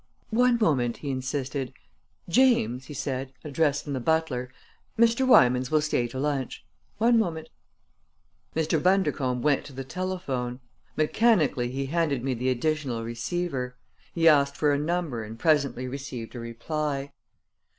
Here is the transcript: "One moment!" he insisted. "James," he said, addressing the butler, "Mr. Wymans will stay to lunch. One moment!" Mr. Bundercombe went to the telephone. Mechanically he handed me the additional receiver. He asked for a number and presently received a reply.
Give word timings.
"One 0.31 0.57
moment!" 0.59 0.97
he 0.97 1.11
insisted. 1.11 1.73
"James," 2.27 2.85
he 2.85 2.93
said, 2.95 3.33
addressing 3.43 3.93
the 3.93 3.99
butler, 3.99 4.49
"Mr. 4.97 5.27
Wymans 5.27 5.69
will 5.69 5.79
stay 5.79 6.07
to 6.07 6.17
lunch. 6.17 6.65
One 6.97 7.19
moment!" 7.19 7.49
Mr. 8.55 8.81
Bundercombe 8.81 9.43
went 9.43 9.63
to 9.65 9.73
the 9.73 9.83
telephone. 9.83 10.59
Mechanically 10.97 11.69
he 11.69 11.85
handed 11.85 12.23
me 12.23 12.33
the 12.33 12.49
additional 12.49 13.03
receiver. 13.03 13.77
He 14.15 14.27
asked 14.27 14.57
for 14.57 14.73
a 14.73 14.79
number 14.79 15.23
and 15.23 15.37
presently 15.37 15.87
received 15.87 16.33
a 16.33 16.39
reply. 16.39 17.11